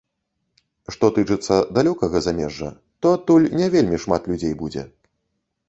Што 0.95 1.09
тычыцца 1.17 1.57
далёкага 1.79 2.23
замежжа, 2.27 2.71
то 3.01 3.13
адтуль 3.21 3.47
не 3.63 3.67
вельмі 3.79 4.03
шмат 4.07 4.21
людзей 4.33 4.53
будзе. 4.67 4.83